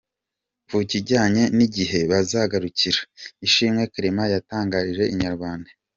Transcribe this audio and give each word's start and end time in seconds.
Ku 0.67 0.77
kijyanye 0.89 1.43
n’igihe 1.57 1.99
bazagarukira, 2.11 2.99
Ishimwe 3.47 3.83
Clement 3.93 4.31
yatangarije 4.35 5.03
Inyarwanda. 5.13 5.69